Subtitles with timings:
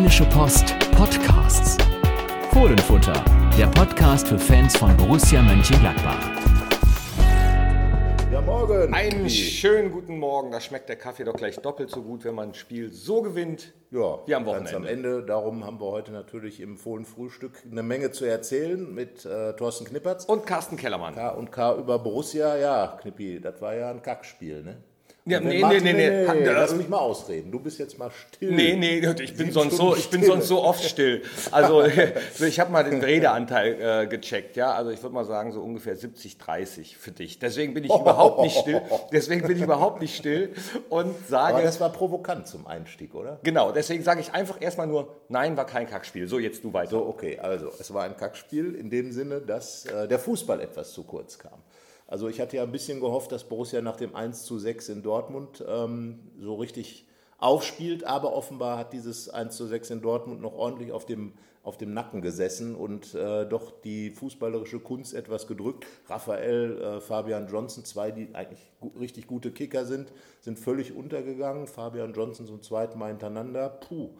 [0.00, 1.76] Rheinische Post Podcasts.
[2.54, 3.22] Fohlenfutter,
[3.58, 6.16] der Podcast für Fans von Borussia Mönchengladbach.
[8.32, 8.94] Ja, morgen.
[8.94, 10.52] Einen schönen guten Morgen.
[10.52, 13.74] Da schmeckt der Kaffee doch gleich doppelt so gut, wenn man ein Spiel so gewinnt
[13.90, 14.88] ja, wie am ganz am Wochenende.
[14.88, 15.26] Ende.
[15.26, 20.24] Darum haben wir heute natürlich im Fohlen-Frühstück eine Menge zu erzählen mit äh, Thorsten Knippertz.
[20.24, 21.14] Und Carsten Kellermann.
[21.14, 22.56] K und K über Borussia.
[22.56, 24.82] Ja, Knippi, das war ja ein Kackspiel, ne?
[25.26, 26.44] Ja, Und wenn nee, Martin- nee, nee, nee.
[26.46, 27.52] Lass mich mal ausreden.
[27.52, 28.52] Du bist jetzt mal still.
[28.52, 31.22] Nee, nee, ich bin sonst so, ich bin sonst so oft still.
[31.50, 31.84] Also
[32.40, 34.72] ich habe mal den Redeanteil äh, gecheckt, ja.
[34.72, 37.38] Also ich würde mal sagen so ungefähr 70, 30 für dich.
[37.38, 38.80] Deswegen bin ich überhaupt nicht still.
[39.12, 40.54] Deswegen bin ich überhaupt nicht still
[40.88, 41.54] und sage.
[41.54, 43.38] Aber das war provokant zum Einstieg, oder?
[43.42, 46.26] genau, deswegen sage ich einfach erstmal nur, nein, war kein Kackspiel.
[46.28, 46.90] So, jetzt du weiter.
[46.90, 50.92] So, okay, also es war ein Kackspiel in dem Sinne, dass äh, der Fußball etwas
[50.92, 51.58] zu kurz kam.
[52.10, 55.02] Also ich hatte ja ein bisschen gehofft, dass Borussia nach dem 1 zu 6 in
[55.02, 57.06] Dortmund ähm, so richtig
[57.38, 61.78] aufspielt, aber offenbar hat dieses 1 zu 6 in Dortmund noch ordentlich auf dem, auf
[61.78, 65.86] dem Nacken gesessen und äh, doch die fußballerische Kunst etwas gedrückt.
[66.08, 71.68] Raphael, äh, Fabian Johnson, zwei, die eigentlich gu richtig gute Kicker sind, sind völlig untergegangen.
[71.68, 73.68] Fabian Johnson zum zweiten Mal hintereinander.
[73.68, 74.10] Puh,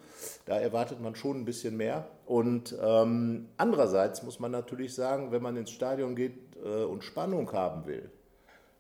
[0.47, 2.09] da erwartet man schon ein bisschen mehr.
[2.25, 7.53] Und ähm, andererseits muss man natürlich sagen, wenn man ins Stadion geht äh, und Spannung
[7.53, 8.11] haben will,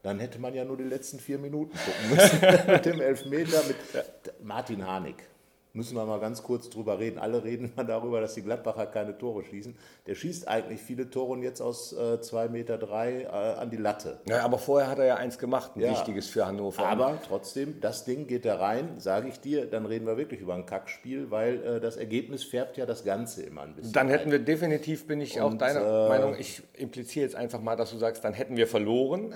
[0.03, 2.41] dann hätte man ja nur die letzten vier Minuten gucken müssen
[2.73, 5.30] mit dem Elfmeter mit Martin Harnik.
[5.73, 7.19] Müssen wir mal ganz kurz drüber reden.
[7.19, 9.77] Alle reden mal darüber, dass die Gladbacher keine Tore schießen.
[10.07, 14.19] Der schießt eigentlich viele Tore und jetzt aus 2,3 Meter drei, äh, an die Latte.
[14.29, 15.91] Ja, aber vorher hat er ja eins gemacht, ein Ja.
[15.93, 16.85] wichtiges für Hannover.
[16.87, 20.55] Aber trotzdem, das Ding geht da rein, sage ich dir, dann reden wir wirklich über
[20.55, 23.93] ein Kackspiel, weil äh, das Ergebnis färbt ja das Ganze immer ein bisschen.
[23.93, 27.61] Dann hätten wir definitiv, bin ich auch Und, deiner äh, Meinung, ich impliziere jetzt einfach
[27.61, 29.33] mal, dass du sagst, dann hätten wir verloren.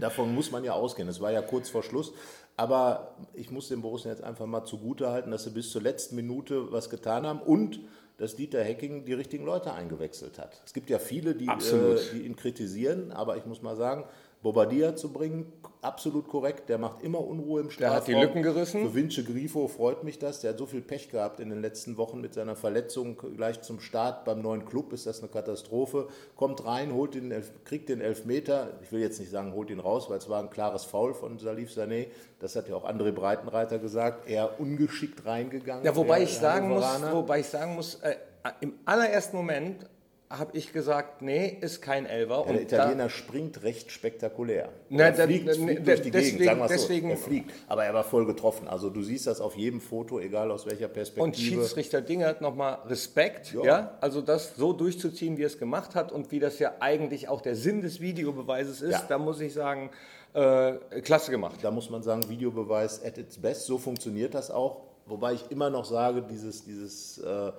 [0.00, 1.08] Davon muss man ja ausgehen.
[1.08, 2.12] Es war ja kurz vor Schluss.
[2.58, 6.16] Aber ich muss dem Borussia jetzt einfach mal zugute halten, dass sie bis zur letzten
[6.16, 7.78] Minute was getan haben und
[8.16, 10.60] dass Dieter Hecking die richtigen Leute eingewechselt hat.
[10.66, 14.06] Es gibt ja viele, die, äh, die ihn kritisieren, aber ich muss mal sagen,
[14.40, 16.68] Bobadilla zu bringen, absolut korrekt.
[16.68, 17.96] Der macht immer Unruhe im Der Strafraum.
[17.96, 18.82] hat die Lücken gerissen.
[18.86, 20.40] Für Vince Grifo freut mich das.
[20.40, 23.80] Der hat so viel Pech gehabt in den letzten Wochen mit seiner Verletzung gleich zum
[23.80, 24.92] Start beim neuen Club.
[24.92, 26.06] Ist das eine Katastrophe?
[26.36, 28.68] Kommt rein, holt den, Elf- kriegt den Elfmeter.
[28.82, 31.38] Ich will jetzt nicht sagen, holt ihn raus, weil es war ein klares Foul von
[31.40, 32.06] Salif Sané.
[32.38, 34.28] Das hat ja auch André Breitenreiter gesagt.
[34.30, 35.84] Eher ungeschickt reingegangen.
[35.84, 38.14] Ja, wobei der ich sagen muss, wobei ich sagen muss, äh,
[38.60, 39.84] im allerersten Moment
[40.30, 42.44] habe ich gesagt, nee, ist kein Elfer.
[42.48, 44.68] Der Italiener springt recht spektakulär.
[44.90, 46.88] Na, er fliegt, der- fliegt durch die deswegen- Gegend, sagen wir es so.
[46.88, 48.68] deswegen- Er fliegt, aber er war voll getroffen.
[48.68, 51.24] Also du siehst das auf jedem Foto, egal aus welcher Perspektive.
[51.24, 53.62] und Schiedsrichter Dingert nochmal Respekt, ja.
[53.64, 53.98] Ja.
[54.02, 57.40] also das so durchzuziehen, wie er es gemacht hat und wie das ja eigentlich auch
[57.40, 59.04] der Sinn des Videobeweises ist, Ja.
[59.08, 59.88] da muss ich sagen,
[60.34, 61.60] äh, klasse gemacht.
[61.62, 63.64] Da muss man sagen, Videobeweis at its best.
[63.64, 64.82] So funktioniert das auch.
[65.06, 67.50] Wobei ich immer noch sage, dieses, dieses, äh,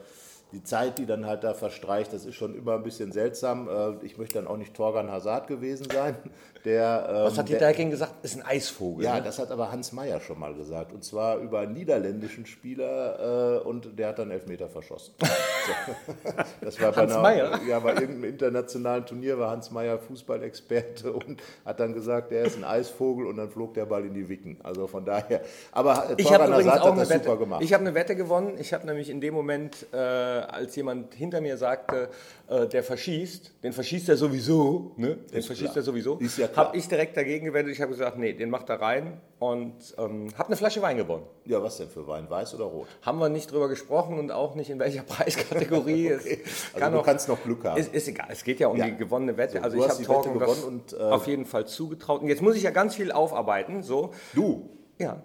[0.51, 3.67] die Zeit, die dann halt da verstreicht, das ist schon immer ein bisschen seltsam.
[3.67, 6.15] Äh, ich möchte dann auch nicht Torgan Hazard gewesen sein.
[6.65, 8.15] Der, ähm, Was hat der, Dieter Hecking gesagt?
[8.21, 9.05] Ist ein Eisvogel.
[9.05, 9.21] Ja, ne?
[9.21, 10.91] das hat aber Hans Meyer schon mal gesagt.
[10.91, 15.13] Und zwar über einen niederländischen Spieler äh, und der hat dann Elfmeter verschossen.
[16.61, 17.59] Das war bei Hans einer, Meyer?
[17.67, 22.57] Ja, bei irgendeinem internationalen Turnier war Hans Meyer Fußballexperte und hat dann gesagt, er ist
[22.57, 24.57] ein Eisvogel und dann flog der Ball in die Wicken.
[24.63, 25.41] Also von daher.
[25.71, 27.23] Aber äh, Torgan Hazard hat das Wette.
[27.23, 27.63] super gemacht.
[27.63, 28.55] Ich habe eine Wette gewonnen.
[28.59, 32.09] Ich habe nämlich in dem Moment, äh, als jemand hinter mir sagte,
[32.47, 35.15] äh, der verschießt, den verschießt er sowieso, ne?
[35.15, 35.77] Den Ist verschießt klar.
[35.77, 36.15] er sowieso.
[36.17, 36.47] Ist ja.
[36.55, 37.73] Habe ich direkt dagegen gewendet.
[37.73, 41.23] Ich habe gesagt, nee, den macht er rein und ähm, habe eine Flasche Wein gewonnen.
[41.45, 42.29] ja, was denn für Wein?
[42.29, 42.87] Weiß oder rot?
[43.01, 46.07] Haben wir nicht drüber gesprochen und auch nicht in welcher Preiskategorie.
[46.09, 47.77] Es Also kann du auch- kannst noch Glück haben.
[47.79, 48.85] Ist, ist egal, es geht ja um Ja.
[48.85, 49.57] die gewonnene Wette.
[49.57, 52.21] So, also ich habe das gewonnen und, äh, auf jeden Fall zugetraut.
[52.21, 53.83] Und jetzt muss ich ja ganz viel aufarbeiten.
[53.83, 54.69] So, Du?
[54.97, 55.21] ja.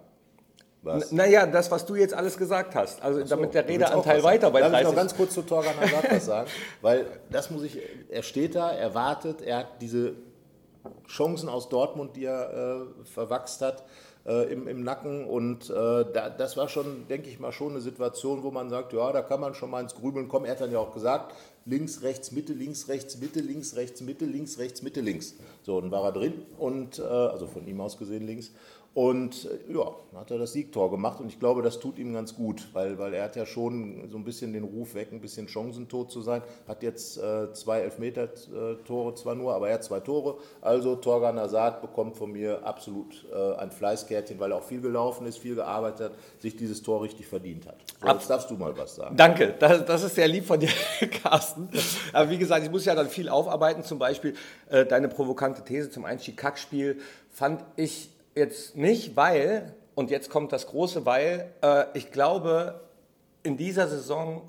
[0.85, 1.13] Was?
[1.13, 3.03] Naja, das, was du jetzt alles gesagt hast.
[3.03, 6.13] Also damit der Redeanteil weiter bei Darf ich 30 noch ganz kurz zu Torgan Hazard
[6.13, 6.51] was sagen?
[6.83, 7.79] Weil das muss ich,
[8.11, 10.13] er steht da, er wartet, er hat diese
[11.09, 13.85] Chancen aus Dortmund, die er äh, verwachst hat,
[14.27, 17.81] äh, im, im Nacken und äh, da, das war schon, denke ich mal, schon eine
[17.81, 20.47] Situation, wo man sagt, ja, da kann man schon mal ins Grübeln kommen.
[20.47, 21.35] Er hat dann ja auch gesagt,
[21.67, 25.35] links, rechts, Mitte, links, rechts, Mitte, links, rechts, Mitte, links, rechts, Mitte, links.
[25.63, 28.53] So, dann war er drin und, äh, also von ihm aus gesehen links.
[28.95, 32.37] Und äh, ja, hat er das Siegtor gemacht und ich glaube, das tut ihm ganz
[32.37, 35.49] gut, weil, weil er hat ja schon so ein bisschen den Ruf weg, ein bisschen
[35.49, 36.43] chancentot zu sein.
[36.69, 40.39] Hat jetzt äh, zwei Elfmeter-Tore zwar nur, aber er hat zwei Tore.
[40.61, 45.27] Also Torgan Hazard bekommt von mir absolut äh, ein Fleißkärtchen, weil er auch viel gelaufen
[45.27, 47.79] ist, viel gearbeitet hat, sich dieses Tor richtig verdient hat.
[48.01, 49.17] So, jetzt darfst du mal was sagen.
[49.17, 50.71] Danke, das, das ist sehr lieb von dir,
[51.23, 51.69] Carsten.
[52.13, 53.83] Aber wie gesagt, ich muss ja dann viel aufarbeiten.
[53.83, 54.35] Zum Beispiel
[54.69, 57.01] äh, deine provokante These zum Einstieg Kackspiel
[57.33, 62.81] fand ich jetzt nicht, weil, und jetzt kommt das große Weil, äh, ich glaube,
[63.43, 64.49] in dieser Saison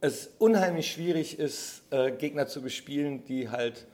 [0.00, 3.86] es unheimlich schwierig ist, äh, Gegner zu bespielen, die halt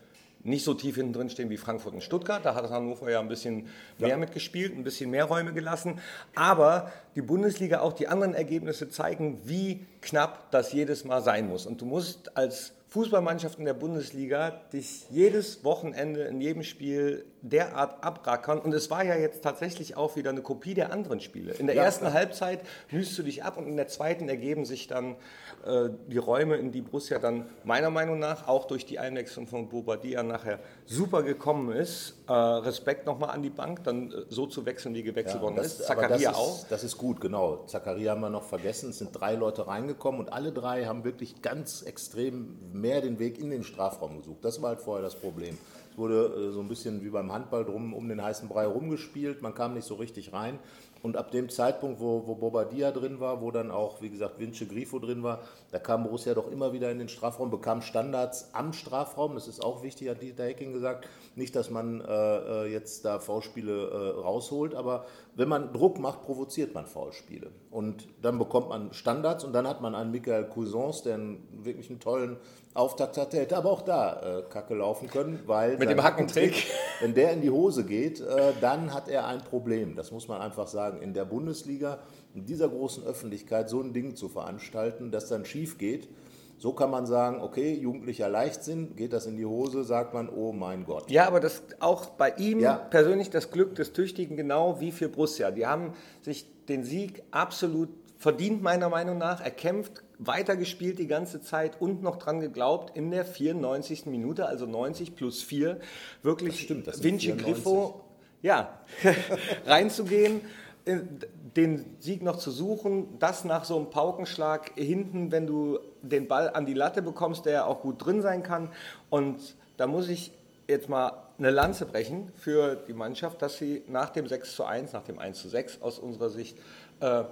[0.46, 2.44] nicht so tief hinten drin stehen wie Frankfurt und Stuttgart.
[2.44, 3.66] Da hat Hannover ja ein bisschen
[3.98, 4.16] mehr ja.
[4.16, 6.00] mitgespielt, ein bisschen mehr Räume gelassen.
[6.36, 11.66] Aber die Bundesliga, auch die anderen Ergebnisse zeigen, wie knapp das jedes Mal sein muss.
[11.66, 18.02] Und du musst als Fußballmannschaft in der Bundesliga dich jedes Wochenende in jedem Spiel derart
[18.02, 18.58] abrackern.
[18.58, 21.52] Und es war ja jetzt tatsächlich auch wieder eine Kopie der anderen Spiele.
[21.54, 22.14] In der ja, ersten klar.
[22.14, 22.60] Halbzeit
[22.90, 25.16] mühst du dich ab und in der zweiten ergeben sich dann
[25.64, 29.68] äh, die Räume, in die Borussia dann meiner Meinung nach auch durch die Einwechslung von
[29.68, 32.14] Bobadilla nachher super gekommen ist.
[32.28, 35.56] Äh, Respekt nochmal an die Bank, dann äh, so zu wechseln, wie gewechselt ja, worden
[35.56, 35.86] das, ist.
[35.86, 36.66] Zakaria auch.
[36.68, 37.64] Das ist gut, genau.
[37.66, 38.90] Zakaria haben wir noch vergessen.
[38.90, 43.38] Es sind drei Leute reingekommen und alle drei haben wirklich ganz extrem mehr den Weg
[43.38, 44.44] in den Strafraum gesucht.
[44.44, 45.56] Das war halt vorher das Problem.
[45.96, 49.42] Wurde so ein bisschen wie beim Handball drum um den heißen Brei rumgespielt.
[49.42, 50.58] Man kam nicht so richtig rein.
[51.02, 54.66] Und ab dem Zeitpunkt, wo, wo Bobadilla drin war, wo dann auch, wie gesagt, Vince
[54.66, 55.40] Grifo drin war,
[55.70, 59.34] da kam Borussia doch immer wieder in den Strafraum, bekam Standards am Strafraum.
[59.34, 61.08] Das ist auch wichtig, hat Dieter Hecking gesagt.
[61.36, 65.04] Nicht, dass man äh, äh jetzt da V-Spiele äh, rausholt, aber
[65.34, 67.50] wenn man Druck macht, provoziert man V-Spiele.
[67.70, 71.90] Und dann bekommt man Standards und dann hat man einen Michael Cousins, der einen wirklich
[71.90, 72.38] einen tollen
[72.72, 77.14] Auftakt hatte, hätte aber auch da äh, Kacke laufen können, weil mit dem Hackentrick, wenn
[77.14, 79.94] der in die Hose geht, äh, dann hat er ein Problem.
[79.94, 81.02] Das muss man einfach sagen.
[81.02, 81.98] In der Bundesliga,
[82.34, 86.08] in dieser großen Öffentlichkeit, so ein Ding zu veranstalten, das dann schief geht,
[86.58, 90.52] so kann man sagen, okay, jugendlicher Leichtsinn, geht das in die Hose, sagt man, oh
[90.52, 91.10] mein Gott.
[91.10, 92.74] Ja, aber das auch bei ihm ja.
[92.76, 95.50] persönlich das Glück des Tüchtigen, genau wie für Borussia.
[95.50, 95.92] Die haben
[96.22, 102.16] sich den Sieg absolut verdient, meiner Meinung nach, erkämpft, weitergespielt die ganze Zeit und noch
[102.16, 104.06] dran geglaubt, in der 94.
[104.06, 105.78] Minute, also 90 plus 4,
[106.22, 108.00] wirklich das stimmt, das Vinci Griffo
[108.42, 108.80] ja,
[109.66, 110.40] reinzugehen,
[110.86, 116.50] den Sieg noch zu suchen, das nach so einem Paukenschlag hinten, wenn du den Ball
[116.50, 118.68] an die Latte bekommst, der auch gut drin sein kann.
[119.10, 120.32] Und da muss ich
[120.68, 124.92] jetzt mal eine Lanze brechen für die Mannschaft, dass sie nach dem 6 zu 1,
[124.92, 126.56] nach dem 1 zu 6 aus unserer Sicht,
[127.00, 127.24] äh,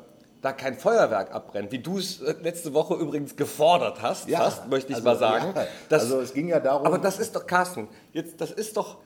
[0.43, 4.69] da kein Feuerwerk abbrennt, wie du es äh, letzte Woche übrigens gefordert hast, ja, fast,
[4.69, 5.53] möchte ich also, mal sagen.
[5.55, 6.87] Ja, das, also es ging ja darum.
[6.87, 8.99] Aber das ist doch, Carsten, jetzt, das ist doch,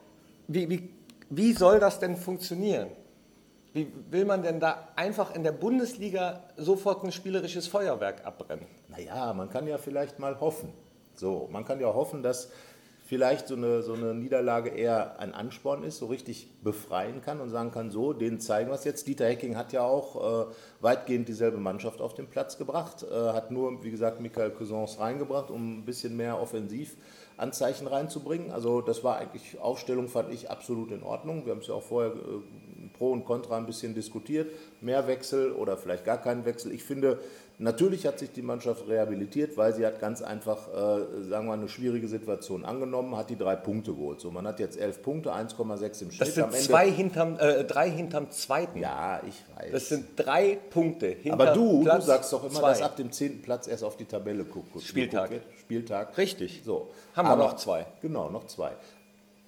[0.48, 0.90] wie, wie,
[1.30, 2.88] wie soll das denn funktionieren?
[3.78, 8.66] Wie will man denn da einfach in der Bundesliga sofort ein spielerisches Feuerwerk abbrennen?
[8.88, 10.72] Naja, man kann ja vielleicht mal hoffen.
[11.14, 12.50] So, man kann ja hoffen, dass
[13.06, 17.50] vielleicht so eine, so eine Niederlage eher ein Ansporn ist, so richtig befreien kann und
[17.50, 19.06] sagen kann, so, denen zeigen wir es jetzt.
[19.06, 23.52] Dieter Hecking hat ja auch äh, weitgehend dieselbe Mannschaft auf den Platz gebracht, äh, hat
[23.52, 28.50] nur, wie gesagt, Michael Cousins reingebracht, um ein bisschen mehr Offensivanzeichen reinzubringen.
[28.50, 31.46] Also das war eigentlich, Aufstellung fand ich absolut in Ordnung.
[31.46, 32.42] Wir haben es ja auch vorher äh,
[32.98, 34.50] Pro und Contra ein bisschen diskutiert.
[34.80, 36.72] Mehr Wechsel oder vielleicht gar keinen Wechsel.
[36.72, 37.18] Ich finde,
[37.60, 41.68] Natürlich hat sich die Mannschaft rehabilitiert, weil sie hat ganz einfach, äh, sagen wir, eine
[41.68, 44.20] schwierige Situation angenommen, hat die drei Punkte geholt.
[44.20, 46.20] So, man hat jetzt elf Punkte, 1,6 im Schnitt.
[46.20, 48.78] Das sind zwei hinterm, äh, drei hinterm zweiten.
[48.78, 49.72] Ja, ich weiß.
[49.72, 52.68] Das sind drei Punkte hinterm Aber du, Platz du sagst doch immer, zwei.
[52.68, 54.80] dass ab dem zehnten Platz erst auf die Tabelle guckt.
[54.80, 55.32] Spieltag.
[55.58, 56.16] Spieltag.
[56.16, 56.62] Richtig.
[56.64, 56.90] So.
[57.16, 57.86] Haben Aber, wir noch zwei.
[58.00, 58.70] Genau, noch zwei.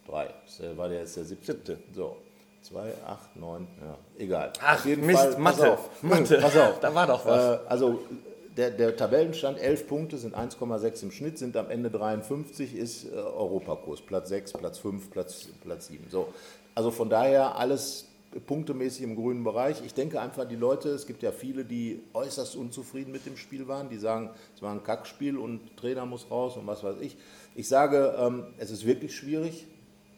[0.08, 0.30] Drei.
[0.44, 1.52] Das war der jetzt der siebte.
[1.52, 1.78] siebte.
[1.94, 2.16] So.
[2.62, 4.52] 2, 8, 9, ja, egal.
[4.62, 5.72] Ach, Mist, Fall, Mathe.
[5.72, 6.38] Auf, Mathe.
[6.38, 6.80] Pass auf.
[6.80, 7.60] da war doch was.
[7.60, 8.00] Äh, also
[8.56, 13.14] der, der, Tabellenstand, 11 Punkte sind 1,6 im Schnitt, sind am Ende 53, ist äh,
[13.14, 16.08] Europakurs, Platz 6, Platz 5, Platz, Platz 7.
[16.10, 16.28] So.
[16.74, 18.06] Also von daher alles
[18.46, 19.82] punktemäßig im grünen Bereich.
[19.84, 23.66] Ich denke einfach, die Leute, es gibt ja viele, die äußerst unzufrieden mit dem Spiel
[23.66, 27.16] waren, die sagen, es war ein Kackspiel und Trainer muss raus und was weiß ich.
[27.54, 29.66] Ich sage, ähm, es ist wirklich schwierig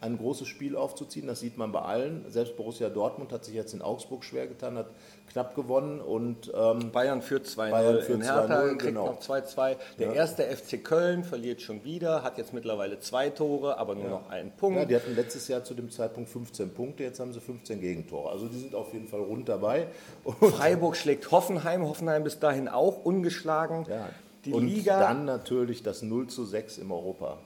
[0.02, 1.26] ein großes Spiel aufzuziehen.
[1.26, 2.24] Das sieht man bei allen.
[2.28, 4.90] Selbst Borussia Dortmund hat sich jetzt in Augsburg schwer getan, hat
[5.30, 9.06] knapp gewonnen und ähm, Bayern führt 2-0 in Hertha, kriegt genau.
[9.06, 9.76] noch 2-2.
[9.98, 10.12] Der ja.
[10.12, 14.10] erste FC Köln verliert schon wieder, hat jetzt mittlerweile zwei Tore, aber nur ja.
[14.10, 14.78] noch einen Punkt.
[14.78, 18.30] Ja, die hatten letztes Jahr zu dem Zeitpunkt 15 Punkte, jetzt haben sie 15 Gegentore.
[18.30, 19.86] Also die sind auf jeden Fall rund dabei.
[20.24, 23.86] Und Freiburg schlägt Hoffenheim, Hoffenheim bis dahin auch ungeschlagen.
[23.88, 24.08] Ja.
[24.44, 24.98] Die und Liga.
[24.98, 27.38] dann natürlich das 0 zu 6 im Europa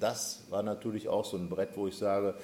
[0.00, 2.34] das war natürlich auch so ein Brett, wo ich sage,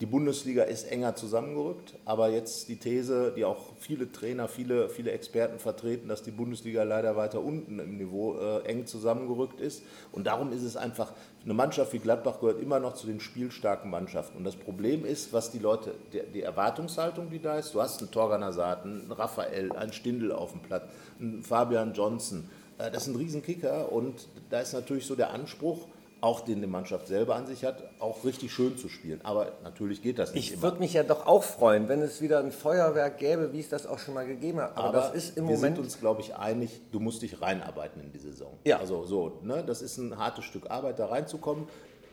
[0.00, 5.10] die Bundesliga ist enger zusammengerückt, aber jetzt die These, die auch viele Trainer, viele, viele
[5.10, 9.82] Experten vertreten, dass die Bundesliga leider weiter unten im Niveau äh, eng zusammengerückt ist.
[10.10, 11.12] Und darum ist es einfach,
[11.44, 14.38] eine Mannschaft wie Gladbach gehört immer noch zu den spielstarken Mannschaften.
[14.38, 18.00] Und das Problem ist, was die Leute, die, die Erwartungshaltung, die da ist, du hast
[18.00, 20.84] einen Torgan Hazard, einen Raphael, einen Stindel auf dem Platz,
[21.20, 25.88] einen Fabian Johnson, äh, das sind Riesenkicker und da ist natürlich so der Anspruch,
[26.20, 29.20] auch den die Mannschaft selber an sich hat, auch richtig schön zu spielen.
[29.22, 32.40] Aber natürlich geht das nicht Ich würde mich ja doch auch freuen, wenn es wieder
[32.40, 34.76] ein Feuerwerk gäbe, wie es das auch schon mal gegeben hat.
[34.76, 35.76] Aber, Aber das ist im wir Moment.
[35.76, 38.52] sind uns, glaube ich, einig, du musst dich reinarbeiten in die Saison.
[38.64, 38.78] Ja.
[38.78, 41.66] Also so, ne, das ist ein hartes Stück Arbeit, da reinzukommen.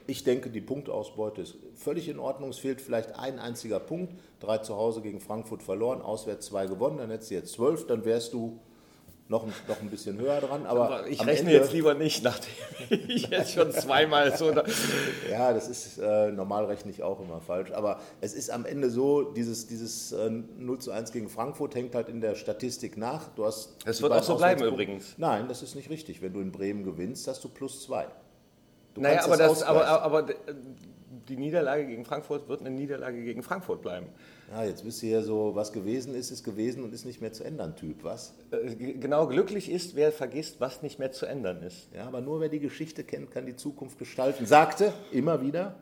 [0.10, 2.52] Ich denke, die Punktausbeute ist völlig in Ordnung.
[2.52, 4.14] Es fehlt vielleicht ein einziger Punkt.
[4.40, 8.06] Drei zu Hause gegen Frankfurt verloren, auswärts zwei gewonnen, dann hättest du jetzt zwölf, dann
[8.06, 8.58] wärst du
[9.30, 10.66] noch, ein- noch ein bisschen höher dran.
[10.66, 12.50] Aber ich rechne Ende- jetzt lieber nicht, nachdem
[13.10, 14.52] ich jetzt schon zweimal so.
[15.30, 17.72] Ja, das ist äh, normal rechne ich auch immer falsch.
[17.72, 21.94] Aber es ist am Ende so, dieses, dieses äh, 0 zu 1 gegen Frankfurt hängt
[21.96, 23.28] halt in der Statistik nach.
[23.36, 25.16] Du hast Das wird auch so bleiben übrigens.
[25.18, 26.22] Nein, das ist nicht richtig.
[26.22, 28.08] Wenn du in Bremen gewinnst, hast du plus zwei.
[28.94, 30.04] Du naja, aber, das, aber, ausgleichen.
[30.04, 30.56] aber äh,
[31.30, 34.08] die Niederlage gegen Frankfurt wird eine Niederlage gegen Frankfurt bleiben.
[34.50, 37.34] Ja, jetzt bist du ja so, was gewesen ist, ist gewesen und ist nicht mehr
[37.34, 38.34] zu ändern, Typ, was?
[38.52, 41.90] Äh, Genau, glücklich ist, wer vergisst, was nicht mehr zu ändern ist.
[41.94, 44.46] Ja, aber nur wer die Geschichte kennt, kann die Zukunft gestalten.
[44.46, 45.76] Sagte immer wieder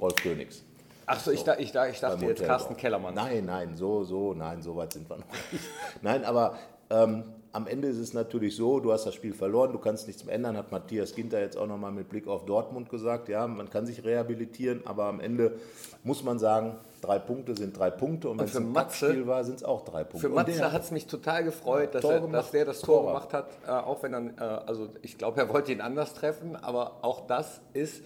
[0.00, 0.64] Rolf Königs.
[1.04, 2.76] Ach Ähm, so, ich, da, ich, da, ich dachte jetzt Carsten.
[2.76, 3.14] Kellermann.
[3.14, 5.64] Nein, nein, so, so, nein, so weit sind wir noch nicht.
[6.02, 6.58] Nein, aber
[6.90, 7.24] ähm,
[7.56, 10.34] am Ende ist es natürlich so, du hast das Spiel verloren, du kannst nichts mehr
[10.34, 13.30] ändern, hat Matthias Ginter jetzt auch nochmal mit Blick auf Dortmund gesagt.
[13.30, 15.58] Ja, man kann sich rehabilitieren, aber am Ende
[16.04, 19.54] muss man sagen, drei Punkte sind drei Punkte und wenn es ein Matze- war, sind
[19.56, 20.28] es auch drei Punkte.
[20.28, 23.04] Für Matze hat es mich total gefreut, dass, Tor er, gemacht, dass der das Tor
[23.04, 23.30] Torwart.
[23.30, 26.56] gemacht hat, äh, auch wenn er, äh, also ich glaube, er wollte ihn anders treffen,
[26.56, 28.02] aber auch das ist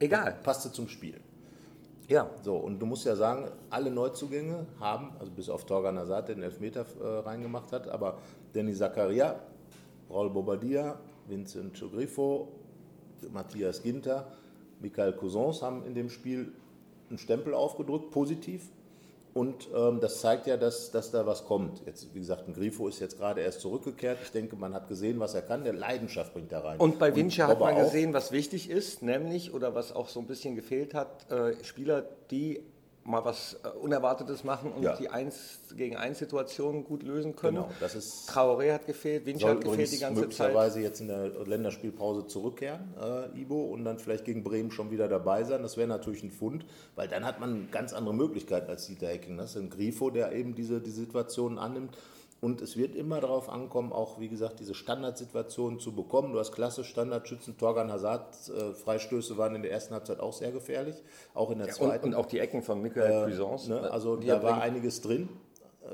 [0.00, 0.36] egal.
[0.42, 1.14] passte zum Spiel.
[2.08, 2.30] Ja.
[2.42, 6.36] So, und du musst ja sagen, alle Neuzugänge haben, also bis auf Torgan Hazard, der
[6.36, 8.16] den Elfmeter äh, reingemacht hat, aber
[8.52, 9.40] Danny Zakaria,
[10.10, 12.48] Raul Bobadilla, Vincent Grifo,
[13.32, 14.26] Matthias Ginter,
[14.80, 16.52] Michael Cousins haben in dem Spiel
[17.08, 18.62] einen Stempel aufgedrückt, positiv.
[19.34, 21.82] Und ähm, das zeigt ja, dass, dass da was kommt.
[21.86, 24.18] Jetzt, wie gesagt, ein Grifo ist jetzt gerade erst zurückgekehrt.
[24.22, 25.64] Ich denke, man hat gesehen, was er kann.
[25.64, 26.80] Der Leidenschaft bringt er rein.
[26.80, 30.26] Und bei Vinci hat man gesehen, was wichtig ist, nämlich, oder was auch so ein
[30.26, 32.62] bisschen gefehlt hat, äh, Spieler, die
[33.08, 34.94] mal was äh, Unerwartetes machen und Ja.
[34.96, 37.56] die 1 gegen 1 Situationen gut lösen können.
[37.56, 40.48] Genau, das ist Traoré hat gefehlt, Vinci hat gefehlt die ganze Zeit.
[40.52, 45.08] möglicherweise jetzt in der Länderspielpause zurückkehren, äh, Ibo, und dann vielleicht gegen Bremen schon wieder
[45.08, 45.62] dabei sein.
[45.62, 46.64] Das wäre natürlich ein Fund,
[46.96, 49.38] weil dann hat man ganz andere Möglichkeiten als Dieter Hecking.
[49.38, 51.96] Das ist ein Grifo, der eben diese, die Situationen annimmt.
[52.40, 56.32] Und es wird immer darauf ankommen, auch wie gesagt, diese Standardsituationen zu bekommen.
[56.32, 57.58] Du hast klasse Standardschützen.
[57.58, 60.94] Torgan Hazard, äh, Freistöße waren in der ersten Halbzeit auch sehr gefährlich,
[61.34, 62.06] auch in der Und, zweiten.
[62.06, 63.68] und auch die Ecken von Michael Cuisance.
[63.68, 63.90] Ne?
[63.90, 65.28] Also die da war einiges drin.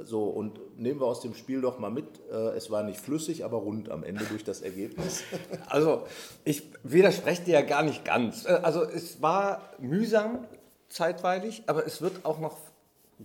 [0.02, 2.04] So, und nehmen wir aus dem Spiel doch mal mit.
[2.30, 5.22] äh, Es war nicht flüssig, aber rund am Ende durch das Ergebnis.
[5.68, 6.02] Also,
[6.44, 8.44] ich widerspreche dir ja gar nicht ganz.
[8.44, 10.46] Äh, Also, es war mühsam
[10.88, 12.56] zeitweilig, aber es wird auch noch,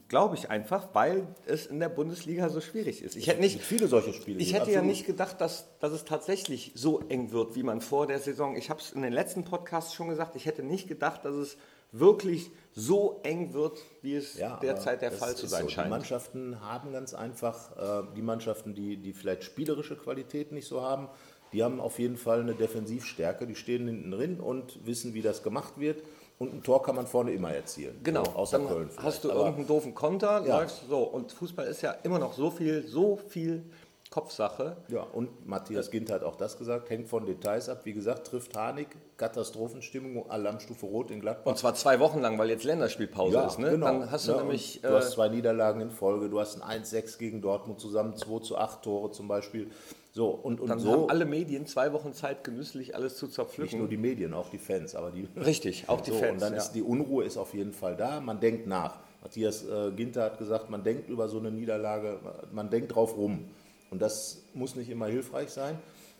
[0.08, 3.16] glaube ich einfach, weil es in der Bundesliga so schwierig ist.
[3.16, 4.40] Ich hätte nicht, viele solche Spiele.
[4.40, 4.86] ich hätte ja absolut.
[4.86, 8.56] nicht gedacht, dass, dass es tatsächlich so eng wird, wie man vor der Saison.
[8.56, 11.58] Ich habe es in den letzten Podcasts schon gesagt, ich hätte nicht gedacht, dass es
[11.92, 15.68] wirklich so eng wird, wie es Ja, derzeit der Fall zu sein so.
[15.68, 15.90] Die scheint.
[15.90, 21.10] Mannschaften haben ganz einfach, äh, die Mannschaften, die, die vielleicht spielerische Qualität nicht so haben,
[21.52, 23.48] die haben auf jeden Fall eine Defensivstärke.
[23.48, 26.04] Die stehen hinten drin und wissen, wie das gemacht wird.
[26.40, 28.00] Und ein Tor kann man vorne immer erzielen.
[28.02, 28.90] Genau, So, außer dann Köln.
[28.98, 29.36] hast du vielleicht.
[29.36, 30.60] Aber- irgendeinen doofen Konter, Ja.
[30.60, 31.00] läufst so.
[31.04, 33.64] Und Fußball ist ja immer noch so viel, so viel
[34.10, 34.78] Kopfsache.
[34.88, 37.82] Ja, und Matthias Ginter hat auch das gesagt, hängt von Details ab.
[37.84, 41.52] Wie gesagt, trifft Harnik, Katastrophenstimmung, Alarmstufe Rot in Gladbach.
[41.52, 43.60] Und zwar zwei Wochen lang, weil jetzt Länderspielpause ist.
[43.60, 43.72] Ne?
[43.72, 43.86] genau.
[43.86, 44.80] Dann hast du Ja, nämlich.
[44.82, 48.40] Du hast Äh, zwei Niederlagen in Folge, du hast ein 1-6 gegen Dortmund zusammen, 2
[48.40, 49.70] zu 8 Tore zum Beispiel.
[50.12, 53.38] So, und, und dann so, haben alle Medien zwei Wochen Zeit, genüsslich alles zu nicht
[53.38, 53.90] nur zerpflücken.
[53.90, 54.96] die Medien, auch die Fans.
[54.96, 56.34] Aber die, Richtig, auch die so, Fans.
[56.34, 56.60] Und dann ja.
[56.60, 58.20] ist die Unruhe ist auf jeden Fall da.
[58.20, 59.00] Man denkt nach.
[59.22, 62.20] Matthias äh, Ginter hat gesagt, man denkt über so eine Niederlage,
[62.52, 63.46] man denkt drauf rum.
[63.92, 65.78] Und das muss nicht immer hilfreich sein.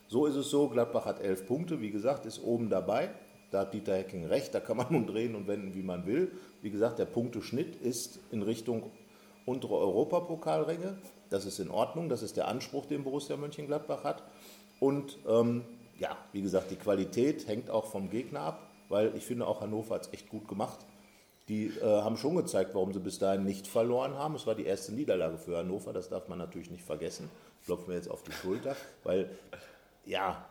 [0.08, 3.10] So ist es so, Gladbach hat elf Punkte, wie gesagt, ist oben dabei.
[3.50, 6.30] Da hat Dieter Hecking recht, da kann man nun drehen und wenden, wie man will.
[6.62, 8.90] Wie gesagt, der Punkteschnitt ist in Richtung
[9.46, 10.98] untere Europapokalränge.
[11.30, 14.22] Das ist in Ordnung, das ist der Anspruch, den Borussia Mönchengladbach hat.
[14.80, 15.64] Und ähm,
[15.98, 19.94] ja, wie gesagt, die Qualität hängt auch vom Gegner ab, weil ich finde auch Hannover
[19.94, 20.78] hat es echt gut gemacht.
[21.48, 24.34] Die äh, haben schon gezeigt, warum sie bis dahin nicht verloren haben.
[24.34, 27.30] Es war die erste Niederlage für Hannover, das darf man natürlich nicht vergessen.
[27.64, 29.30] Klopfen wir jetzt auf die Schulter, weil
[30.04, 30.44] ja,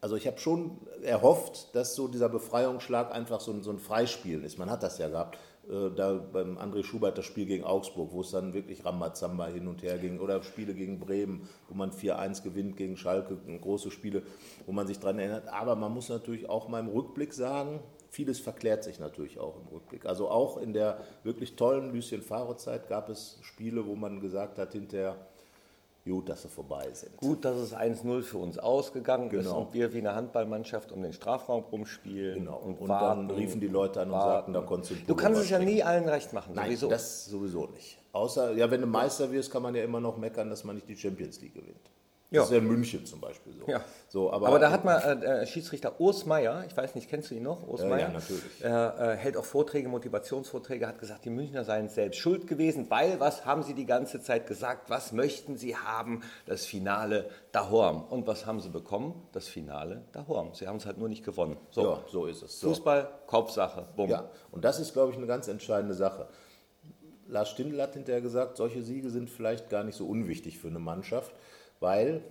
[0.00, 4.44] also ich habe schon erhofft, dass so dieser Befreiungsschlag einfach so ein, so ein Freispielen
[4.44, 4.58] ist.
[4.58, 5.38] Man hat das ja gehabt.
[5.68, 9.68] Äh, da beim André Schubert das Spiel gegen Augsburg, wo es dann wirklich Rambazamba hin
[9.68, 10.18] und her ging.
[10.18, 14.22] Oder Spiele gegen Bremen, wo man 4-1 gewinnt gegen Schalke, große Spiele,
[14.66, 15.48] wo man sich dran erinnert.
[15.48, 19.68] Aber man muss natürlich auch mal im Rückblick sagen, vieles verklärt sich natürlich auch im
[19.68, 20.06] Rückblick.
[20.06, 24.72] Also auch in der wirklich tollen Lucien Favre-Zeit gab es Spiele, wo man gesagt hat
[24.72, 25.16] hinterher,
[26.10, 27.16] gut, dass sie vorbei sind.
[27.16, 29.60] Gut, dass es 1-0 für uns ausgegangen ist Genau.
[29.60, 32.40] und wir wie eine Handballmannschaft um den Strafraum rumspielen.
[32.40, 32.56] Genau.
[32.58, 34.30] Und, warten, dann riefen die Leute an und warten.
[34.30, 36.88] sagten, da konntest du Du kannst es ja nie allen recht machen, Nein, sowieso.
[36.88, 37.98] das sowieso nicht.
[38.12, 40.88] Außer, ja, wenn du Meister wirst, kann man ja immer noch meckern, dass man nicht
[40.88, 41.90] die Champions League gewinnt.
[42.30, 42.42] Ja.
[42.42, 43.66] Das ist ja in München zum Beispiel so.
[43.66, 43.80] Ja.
[44.08, 47.30] so aber, aber, da hat mal äh, äh, Schiedsrichter Urs Meier, ich weiß nicht, kennst
[47.32, 47.66] du ihn noch?
[47.66, 48.00] Urs Ja, Meier?
[48.02, 48.42] ja, natürlich.
[48.60, 53.18] Er äh, hält auch Vorträge, Motivationsvorträge, hat gesagt, die Münchner seien selbst schuld gewesen, weil,
[53.18, 54.90] was haben sie die ganze Zeit gesagt?
[54.90, 56.22] Was möchten sie haben?
[56.46, 58.04] Das Finale Dahorm.
[58.04, 59.26] Und was haben sie bekommen?
[59.32, 60.54] Das Finale Dahorm.
[60.54, 61.56] Sie haben es halt nur nicht gewonnen.
[61.72, 62.60] So, ja, so ist es.
[62.60, 62.68] So.
[62.68, 64.08] Fußball, Kopfsache, bumm.
[64.08, 66.28] Ja, und das ist, glaube ich, eine ganz entscheidende Sache.
[67.26, 70.80] Lars Stindl hat hinterher gesagt, solche Siege sind vielleicht gar nicht so unwichtig für eine
[70.80, 71.34] Mannschaft,
[71.80, 72.22] weil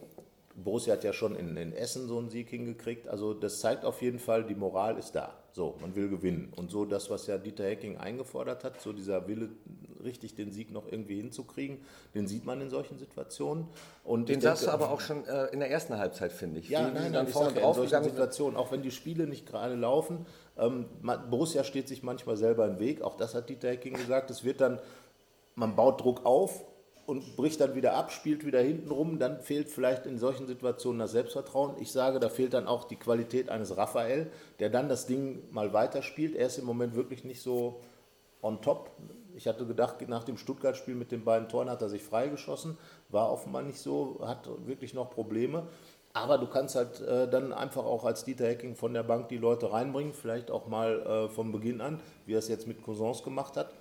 [0.55, 3.07] Borussia hat ja schon in, in Essen so einen Sieg hingekriegt.
[3.07, 5.33] Also das zeigt auf jeden Fall, die Moral ist da.
[5.51, 6.53] So, man will gewinnen.
[6.55, 9.49] Und so das, was ja Dieter Hecking eingefordert hat, so dieser Wille,
[10.03, 11.79] richtig den Sieg noch irgendwie hinzukriegen,
[12.13, 13.67] den sieht man in solchen Situationen.
[14.03, 16.69] Und Den sagst du aber auch schon äh, in der ersten Halbzeit, finde ich.
[16.69, 18.03] ja, wie nein, nein, ich vorne sag ja, in solchen.
[18.03, 20.25] Situationen, auch wenn die Spiele nicht gerade laufen,
[20.57, 20.85] ähm,
[21.29, 24.61] Borussia steht sich manchmal selber im Weg, auch das hat Dieter Hecking gesagt, es wird
[24.61, 24.79] dann,
[25.55, 26.63] man baut Druck auf
[27.09, 30.99] und bricht dann wieder ab, spielt wieder hinten rum, dann fehlt vielleicht in solchen Situationen
[30.99, 31.75] das Selbstvertrauen.
[31.79, 35.73] Ich sage, da fehlt dann auch die Qualität eines Raphael, der dann das Ding mal
[35.73, 36.35] weiterspielt.
[36.35, 37.79] Er ist im Moment wirklich nicht so
[38.43, 38.91] on top.
[39.35, 42.77] Ich hatte gedacht, nach dem Stuttgart-Spiel mit den beiden Toren hat er sich freigeschossen,
[43.09, 45.63] war offenbar nicht so, hat wirklich noch Probleme.
[46.13, 49.37] Aber du kannst halt äh, dann einfach auch als Dieter Hecking von der Bank die
[49.37, 53.23] Leute reinbringen, vielleicht auch mal äh, von Beginn an, wie er es jetzt mit Cousins
[53.23, 53.71] gemacht hat.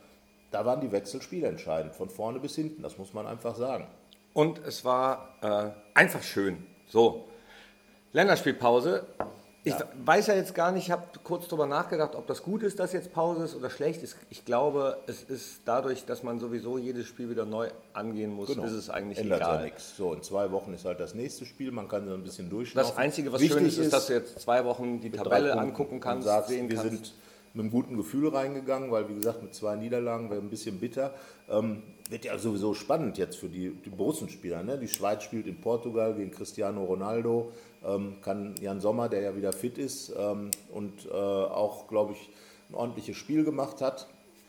[0.51, 3.87] Da waren die Wechsel spielentscheidend, von vorne bis hinten, das muss man einfach sagen.
[4.33, 6.67] Und es war äh, einfach schön.
[6.87, 7.29] So,
[8.13, 9.07] Länderspielpause.
[9.65, 12.79] Ich weiß ja jetzt gar nicht, ich habe kurz darüber nachgedacht, ob das gut ist,
[12.79, 14.17] dass jetzt Pause ist oder schlecht ist.
[14.31, 18.73] Ich glaube, es ist dadurch, dass man sowieso jedes Spiel wieder neu angehen muss, ist
[18.73, 19.35] es eigentlich Genau.
[19.35, 19.57] Ändert egal.
[19.59, 19.97] ja nichts.
[19.97, 22.89] So, in zwei Wochen ist halt das nächste Spiel, man kann so ein bisschen durchschnaufen.
[22.89, 26.01] Das Einzige, was Wichtig schön ist, ist, dass du jetzt zwei Wochen die Tabelle angucken
[26.01, 27.13] kannst, sagst, sehen kannst.
[27.55, 31.15] Mit einem guten Gefühl reingegangen, weil wie gesagt mit zwei Niederlagen wäre ein bisschen bitter.
[31.49, 34.63] Ähm, wird ja sowieso spannend jetzt für die, die Borussen-Spieler.
[34.63, 34.79] Ne?
[34.79, 37.53] Die Schweiz spielt in Portugal gegen Cristiano Ronaldo,
[37.85, 42.31] ähm, kann Jan Sommer, der ja wieder fit ist ähm, und äh, auch, glaube ich,
[42.71, 44.09] ein ordentliches Spiel gemacht hat.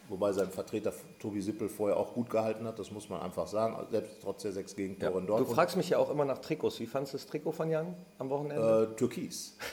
[0.09, 3.77] Wobei sein Vertreter Tobi Sippel vorher auch gut gehalten hat, das muss man einfach sagen,
[3.91, 5.53] selbst trotz der sechs Gegentore in Du Dortmund.
[5.53, 6.79] fragst mich ja auch immer nach Trikots.
[6.79, 8.89] Wie fandest du das Trikot von Jan am Wochenende?
[8.91, 9.55] Äh, Türkis.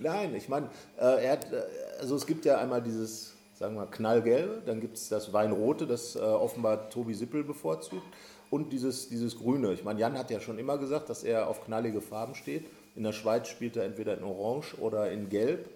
[0.00, 1.62] Nein, ich meine, äh, er hat, äh,
[2.00, 6.16] also es gibt ja einmal dieses, sagen wir, knallgelbe, dann gibt es das Weinrote, das
[6.16, 8.04] äh, offenbar Tobi Sippel bevorzugt
[8.50, 9.72] und dieses, dieses Grüne.
[9.72, 12.66] Ich meine, Jan hat ja schon immer gesagt, dass er auf knallige Farben steht.
[12.96, 15.68] In der Schweiz spielt er entweder in Orange oder in Gelb.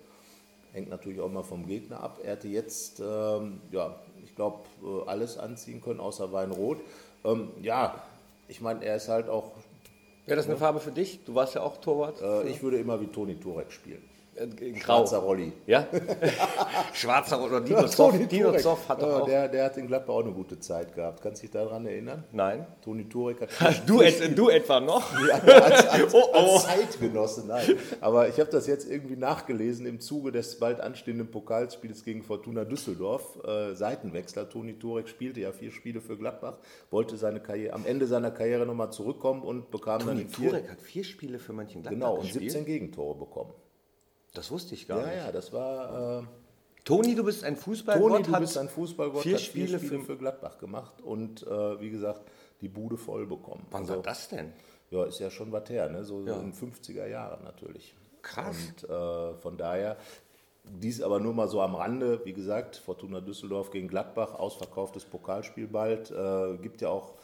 [0.72, 2.20] Hängt natürlich auch mal vom Gegner ab.
[2.22, 6.78] Er hätte jetzt, ähm, ja, ich glaube, äh, alles anziehen können, außer Weinrot.
[7.24, 8.02] Ähm, ja,
[8.48, 9.52] ich meine, er ist halt auch,
[10.28, 11.20] Wäre das eine Farbe für dich?
[11.24, 12.20] Du warst ja auch Torwart.
[12.20, 14.02] äh, ich würde immer wie Toni Turek spielen.
[14.38, 15.52] Äh, Schwarzer Rolli.
[15.66, 15.86] Ja?
[16.92, 18.12] Schwarzer oder Dinozov.
[18.12, 18.30] Toni Turek.
[18.30, 19.26] Dinozov hat doch auch.
[19.26, 21.22] der, der hat in Gladbach auch eine gute Zeit gehabt.
[21.22, 22.24] Kannst du dich daran erinnern?
[22.32, 22.66] Nein.
[22.82, 25.08] Toni Turek hat Du, et, du etwa noch?
[25.28, 26.36] Ja, als, als, Oh, oh.
[26.36, 27.76] als Zeitgenosse, nein.
[28.00, 32.64] Aber ich habe das jetzt irgendwie nachgelesen im Zuge des bald anstehenden Pokalspiels gegen Fortuna
[32.64, 33.38] Düsseldorf.
[33.44, 36.58] Äh, Seitenwechsler, Toni Turek spielte ja vier Spiele für Gladbach,
[36.90, 40.50] wollte seine Karriere, am Ende seiner Karriere nochmal zurückkommen und bekam dann Toni in vier,
[40.50, 42.52] Turek hat vier Spiele für Mönchengladbach genau, und gespielt.
[42.52, 43.52] 17 Gegentore bekommen.
[44.38, 45.16] Das wusste ich gar Ja, nicht.
[45.16, 46.20] ja, das war...
[46.20, 46.24] Äh,
[46.84, 48.10] Toni, du bist ein Fußballgott.
[48.12, 51.44] Toni, du hat bist ein Fußballgott, vier hat vier Spiele Spiele, für- Gladbach gemacht und
[51.46, 52.22] äh, wie gesagt,
[52.60, 53.66] die Bude voll bekommen.
[53.72, 54.52] Wann Also, war das denn?
[54.90, 56.04] Ja, ist ja schon was her, ne?
[56.04, 56.36] so, so Ja.
[56.36, 57.94] in den 50er Jahren natürlich.
[58.22, 58.56] Krass.
[58.80, 59.96] Und äh, von daher,
[60.64, 65.66] dies aber nur mal so am Rande, wie gesagt, Fortuna Düsseldorf gegen Gladbach, ausverkauftes Pokalspiel
[65.66, 67.14] bald, äh, gibt ja auch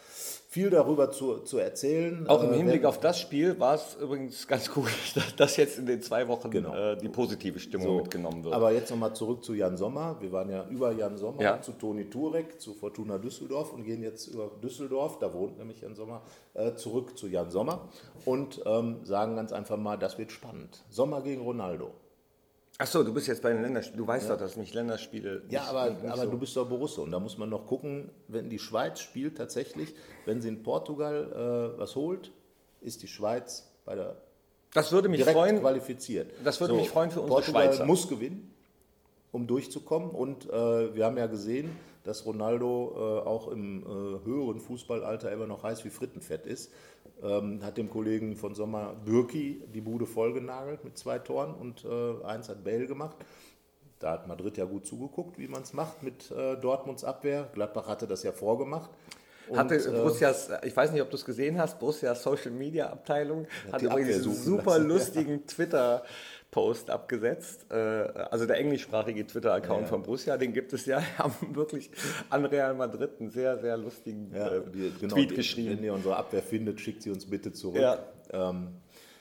[0.48, 2.26] viel darüber zu, zu erzählen.
[2.28, 5.78] Auch im Äh, Hinblick auf das Spiel war es übrigens ganz gut, dass das jetzt
[5.78, 6.74] in den zwei Wochen Genau.
[6.74, 8.54] äh, die positive Stimmung So, mitgenommen wird.
[8.54, 10.16] Aber jetzt nochmal zurück zu Jan Sommer.
[10.20, 11.60] Wir waren ja über Jan Sommer Ja.
[11.60, 15.94] zu Toni Turek, zu Fortuna Düsseldorf und gehen jetzt über Düsseldorf, da wohnt nämlich Jan
[15.94, 16.22] Sommer,
[16.54, 17.88] äh, zurück zu Jan Sommer
[18.24, 20.84] und ähm, sagen ganz einfach mal, das wird spannend.
[20.90, 21.90] Sommer gegen Ronaldo.
[22.78, 23.98] Achso, du bist jetzt bei den Länderspielen.
[23.98, 25.42] Du weißt doch, dass mich Länderspiele.
[25.48, 27.66] Ja, nicht- aber, nicht aber so- du bist doch Borussia und da muss man noch
[27.66, 32.32] gucken, wenn die Schweiz spielt tatsächlich, wenn sie in Portugal äh, was holt,
[32.80, 34.16] ist die Schweiz bei der
[34.72, 35.60] Das würde mich direkt freuen.
[35.60, 36.32] qualifiziert.
[36.42, 37.86] Das würde mich freuen für unsere Portugal Schweizer.
[37.86, 38.52] muss gewinnen,
[39.30, 40.10] um durchzukommen.
[40.10, 41.70] Und äh, wir haben ja gesehen,
[42.02, 42.92] dass Ronaldo
[43.24, 46.72] äh, auch im äh, höheren Fußballalter immer noch heiß wie Frittenfett ist.
[47.22, 52.24] Ähm, hat dem Kollegen von Sommer Bürki die Bude vollgenagelt mit zwei Toren und äh,
[52.24, 53.16] eins hat Bale gemacht.
[54.00, 57.48] Da hat Madrid ja gut zugeguckt, wie man es macht mit äh, Dortmunds Abwehr.
[57.54, 58.90] Gladbach hatte das ja vorgemacht.
[59.48, 62.90] Und, hatte äh, Borussias, ich weiß nicht, ob du es gesehen hast, Borussias Social Media
[62.90, 66.02] Abteilung hat übrigens einen super lustigen Twitter
[66.54, 67.66] Post abgesetzt.
[67.72, 69.86] Äh, also der englischsprachige Twitter-Account ja.
[69.88, 71.90] von Borussia, den gibt es ja, haben wirklich
[72.30, 75.78] an Real Madrid einen sehr, sehr lustigen ja, äh, wir, genau, Tweet geschrieben.
[75.78, 77.80] Wenn ihr unsere Abwehr findet, schickt sie uns bitte zurück.
[77.80, 77.98] Ja,
[78.30, 78.68] ähm,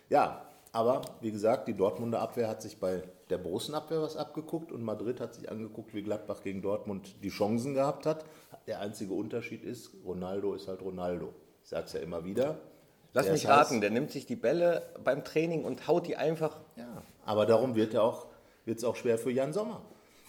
[0.09, 4.83] ja aber wie gesagt, die Dortmunder Abwehr hat sich bei der Borussen-Abwehr was abgeguckt und
[4.83, 8.25] Madrid hat sich angeguckt, wie Gladbach gegen Dortmund die Chancen gehabt hat.
[8.67, 11.33] Der einzige Unterschied ist, Ronaldo ist halt Ronaldo.
[11.63, 12.59] Ich sage es ja immer wieder.
[13.13, 16.59] Lass mich raten, der nimmt sich die Bälle beim Training und haut die einfach.
[16.75, 18.27] Ja, aber darum wird es auch,
[18.83, 19.81] auch schwer für Jan Sommer.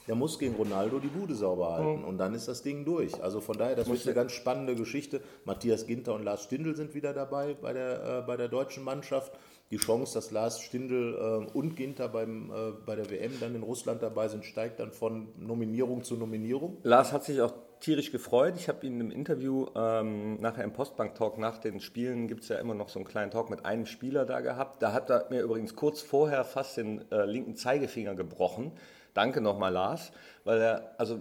[0.07, 2.05] Der muss gegen Ronaldo die Bude sauber halten mhm.
[2.05, 3.23] und dann ist das Ding durch.
[3.23, 5.23] Also von daher, das muss wird eine ganz spannende Geschichte.
[5.47, 9.33] Matthias Ginter und Lars Stindl sind wieder dabei bei der, äh, bei der deutschen Mannschaft.
[9.71, 13.63] Die Chance, dass Lars Stindl äh, und Ginter beim, äh, bei der WM dann in
[13.63, 16.77] Russland dabei sind, steigt dann von Nominierung zu Nominierung.
[16.83, 18.55] Lars hat sich auch tierisch gefreut.
[18.57, 22.57] Ich habe ihn im Interview ähm, nachher im Postbank-Talk nach den Spielen gibt es ja
[22.57, 24.83] immer noch so einen kleinen Talk mit einem Spieler da gehabt.
[24.83, 28.73] Da hat er mir übrigens kurz vorher fast den äh, linken Zeigefinger gebrochen.
[29.15, 30.11] Danke nochmal, Lars,
[30.43, 31.19] weil er, also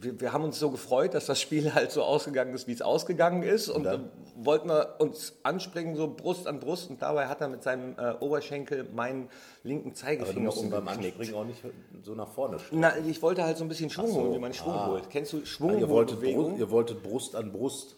[0.00, 2.80] wir, wir, haben uns so gefreut, dass das Spiel halt so ausgegangen ist, wie es
[2.80, 3.68] ausgegangen ist.
[3.68, 6.88] Und, und dann wollten wir uns anspringen, so Brust an Brust.
[6.88, 9.28] Und dabei hat er mit seinem äh, Oberschenkel meinen
[9.62, 11.62] linken Zeigefinger Aber du beim Anspringen auch nicht
[12.02, 12.80] so nach vorne stehen.
[12.80, 14.14] Na, ich wollte halt so ein bisschen Schwung so.
[14.14, 14.86] holen, wie man Schwung ah.
[14.86, 15.10] holt.
[15.10, 15.76] Kennst du Schwung?
[15.76, 17.96] Ah, ihr, wolltet Brust, ihr wolltet Brust an Brust.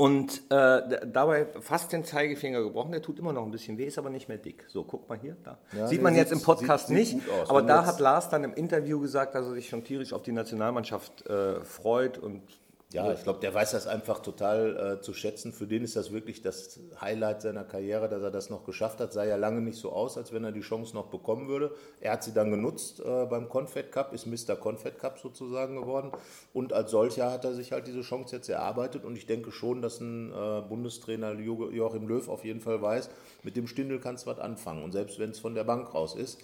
[0.00, 2.92] Und äh, dabei fast den Zeigefinger gebrochen.
[2.92, 4.64] Der tut immer noch ein bisschen weh, ist aber nicht mehr dick.
[4.68, 5.36] So, guck mal hier.
[5.42, 5.58] Da.
[5.76, 7.10] Ja, sieht man jetzt im Podcast sieht, nicht.
[7.10, 10.22] Sieht aber da hat Lars dann im Interview gesagt, dass er sich schon tierisch auf
[10.22, 12.42] die Nationalmannschaft äh, freut und
[12.90, 15.52] ja, ich glaube, der weiß das einfach total äh, zu schätzen.
[15.52, 19.12] Für den ist das wirklich das Highlight seiner Karriere, dass er das noch geschafft hat.
[19.12, 21.74] Sah ja lange nicht so aus, als wenn er die Chance noch bekommen würde.
[22.00, 24.56] Er hat sie dann genutzt äh, beim Confed Cup, ist Mr.
[24.56, 26.12] Confed Cup sozusagen geworden.
[26.54, 29.04] Und als solcher hat er sich halt diese Chance jetzt erarbeitet.
[29.04, 33.10] Und ich denke schon, dass ein äh, Bundestrainer Joachim Löw auf jeden Fall weiß,
[33.42, 34.82] mit dem Stindel kannst du was anfangen.
[34.82, 36.38] Und selbst wenn es von der Bank raus ist.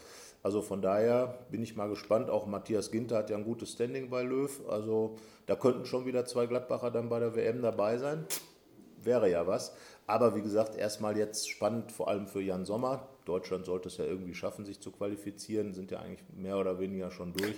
[0.44, 2.28] Also von daher bin ich mal gespannt.
[2.28, 4.60] Auch Matthias Ginter hat ja ein gutes Standing bei Löw.
[4.68, 8.26] Also da könnten schon wieder zwei Gladbacher dann bei der WM dabei sein.
[9.02, 9.74] Wäre ja was.
[10.06, 13.08] Aber wie gesagt, erstmal jetzt spannend, vor allem für Jan Sommer.
[13.24, 17.10] Deutschland sollte es ja irgendwie schaffen, sich zu qualifizieren, sind ja eigentlich mehr oder weniger
[17.10, 17.56] schon durch.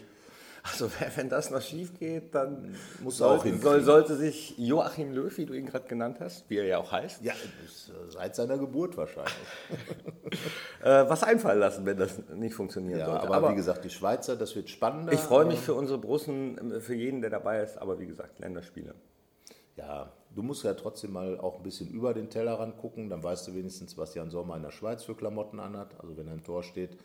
[0.73, 5.47] Also wenn das noch schief geht, dann muss soll, soll, sollte sich Joachim Löw, wie
[5.47, 7.23] du ihn gerade genannt hast, wie er ja auch heißt.
[7.23, 7.35] Ja,
[8.09, 9.33] seit seiner Geburt wahrscheinlich.
[10.83, 13.23] Äh, was einfallen lassen, wenn das nicht funktionieren ja, sollte.
[13.23, 15.13] Aber, aber, wie gesagt, die Schweizer, das wird spannender.
[15.13, 18.95] Ich freue mich für unsere Brussen, für jeden, der dabei ist, aber wie gesagt, Länderspiele.
[19.77, 23.49] Ja, du musst ja trotzdem mal auch ein bisschen über den Tellerrand gucken, dann weißt
[23.49, 26.63] du wenigstens, was Jan Sommer in der Schweiz für Klamotten anhat, also wenn ein Tor
[26.63, 26.97] steht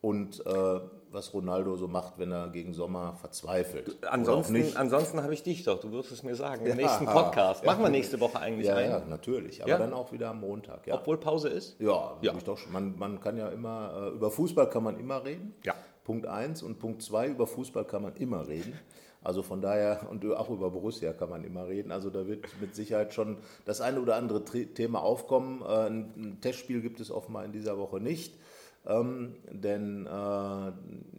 [0.00, 0.80] und äh,
[1.10, 3.96] was Ronaldo so macht, wenn er gegen Sommer verzweifelt.
[4.06, 7.64] Ansonsten, ansonsten habe ich dich doch, du wirst es mir sagen, im ja, nächsten Podcast.
[7.64, 8.90] Machen wir nächste Woche eigentlich ja, einen?
[8.90, 9.78] Ja, natürlich, aber ja?
[9.78, 10.86] dann auch wieder am Montag.
[10.86, 10.94] Ja.
[10.94, 11.80] Obwohl Pause ist?
[11.80, 12.34] Ja, ja.
[12.36, 12.72] Ich doch schon.
[12.72, 15.54] Man, man kann ja immer, äh, über Fußball kann man immer reden.
[15.64, 15.74] Ja.
[16.04, 18.78] Punkt 1 und Punkt 2, über Fußball kann man immer reden.
[19.22, 21.90] Also von daher, und auch über Borussia kann man immer reden.
[21.90, 25.62] Also da wird mit Sicherheit schon das eine oder andere Thema aufkommen.
[25.62, 28.38] Äh, ein Testspiel gibt es offenbar in dieser Woche nicht.
[28.88, 30.08] Ähm, denn äh,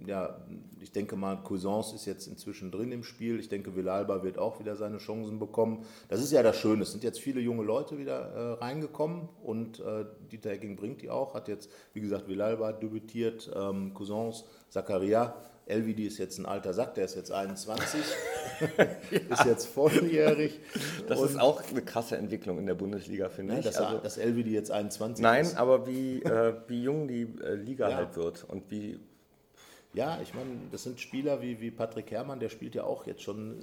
[0.08, 0.38] ja,
[0.82, 3.40] ich denke mal, Cousins ist jetzt inzwischen drin im Spiel.
[3.40, 5.86] Ich denke, Villalba wird auch wieder seine Chancen bekommen.
[6.08, 6.84] Das ist ja das Schöne.
[6.84, 11.12] Es sind jetzt viele junge Leute wieder äh, reingekommen und äh, Dieter Hecking bringt die
[11.12, 11.36] auch.
[11.36, 15.36] Hat jetzt, wie gesagt, Villalba debütiert, ähm, Cousins, Zakaria
[15.70, 18.06] Elvidi ist jetzt ein alter Sack, der ist jetzt 21, ja.
[19.30, 20.60] ist jetzt volljährig.
[21.08, 23.66] Das ist auch eine krasse Entwicklung in der Bundesliga, finde ja, ich.
[23.66, 25.54] Dass, also, dass Elvidi jetzt 21 nein, ist.
[25.54, 27.96] Nein, aber wie, äh, wie jung die äh, Liga ja.
[27.98, 29.00] halt wird und wie...
[29.94, 33.24] Ja, ich meine, das sind Spieler wie, wie Patrick Herrmann, der spielt ja auch jetzt
[33.24, 33.56] schon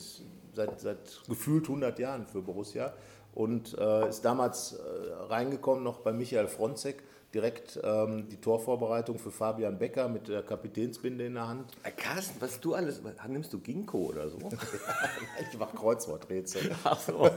[0.54, 2.92] seit, seit gefühlt 100 Jahren für Borussia
[3.37, 7.02] und äh, ist damals äh, reingekommen noch bei Michael Fronzek
[7.37, 11.70] direkt ähm, die Torvorbereitung für Fabian Becker mit der Kapitänsbinde in der Hand.
[11.83, 14.38] Äh, Carsten, was du alles, nimmst du Ginkgo oder so?
[15.53, 16.70] ich mache Kreuzworträtsel.
[16.85, 17.29] Ach so.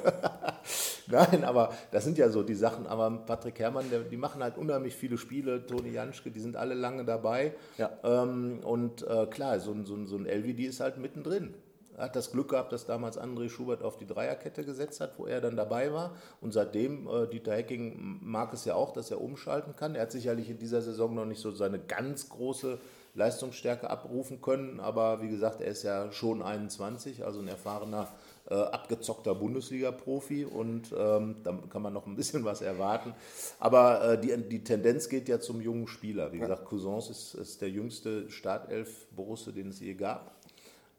[1.07, 2.87] Nein, aber das sind ja so die Sachen.
[2.87, 5.65] Aber Patrick Herrmann, der, die machen halt unheimlich viele Spiele.
[5.65, 7.53] Toni Janschke, die sind alle lange dabei.
[7.77, 7.91] Ja.
[8.05, 11.55] Ähm, und äh, klar, so, so, so ein LVD ist halt mittendrin.
[11.99, 15.25] Er hat das Glück gehabt, dass damals André Schubert auf die Dreierkette gesetzt hat, wo
[15.25, 16.15] er dann dabei war.
[16.39, 19.95] Und seitdem, äh, Dieter Hecking mag es ja auch, dass er umschalten kann.
[19.95, 22.79] Er hat sicherlich in dieser Saison noch nicht so seine ganz große
[23.15, 28.07] Leistungsstärke abrufen können, aber wie gesagt, er ist ja schon 21, also ein erfahrener,
[28.49, 33.13] äh, abgezockter Bundesliga-Profi und ähm, da kann man noch ein bisschen was erwarten.
[33.59, 36.31] Aber äh, die, die Tendenz geht ja zum jungen Spieler.
[36.31, 40.38] Wie gesagt, Cousins ist, ist der jüngste Startelf-Borusse, den es je gab.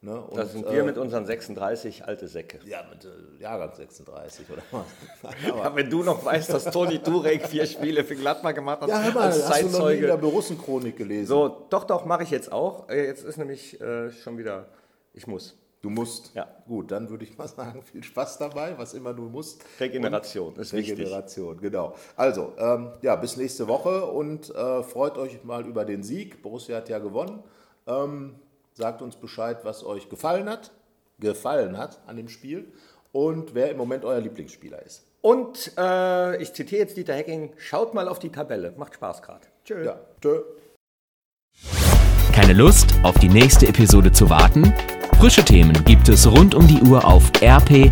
[0.02, 0.18] Ne?
[0.18, 2.58] Und, Das sind wir mit unseren 36 alte Säcke.
[2.64, 4.86] Ja, mit äh, Jahrgang 36 oder was.
[5.46, 9.02] Ja, wenn du noch weißt, dass Toni Turek vier Spiele für Gladbach gemacht hat Ja,
[9.02, 10.16] hör mal, als hast du noch nie in der.
[10.16, 11.26] Borussenchronik gelesen?
[11.26, 12.88] So, doch, doch, mache ich jetzt auch.
[12.88, 14.68] Äh, Jetzt ist nämlich äh, schon wieder,
[15.12, 15.58] ich muss.
[15.82, 16.34] Du musst.
[16.34, 16.46] Ja.
[16.66, 19.62] Gut, dann würde ich mal sagen, viel Spaß dabei, was immer du musst.
[19.80, 20.98] Regeneration ist wichtig.
[20.98, 21.94] Regeneration, genau.
[22.16, 26.42] Also, ähm, ja, bis nächste Woche und äh, freut euch mal über den Sieg.
[26.42, 27.42] Borussia hat ja gewonnen.
[27.86, 28.34] Ähm,
[28.74, 30.70] sagt uns Bescheid, was euch gefallen hat,
[31.18, 32.72] gefallen hat an dem Spiel
[33.12, 35.04] und wer im Moment euer Lieblingsspieler ist.
[35.22, 38.72] Und äh, ich zitiere jetzt Dieter Hecking, schaut mal auf die Tabelle.
[38.76, 39.46] Macht Spaß gerade.
[39.64, 39.84] Tschö.
[39.84, 40.40] Ja, tschö.
[42.32, 44.72] Keine Lust, auf die nächste Episode zu warten?
[45.18, 47.90] Frische Themen gibt es rund um die Uhr auf rp-online.de.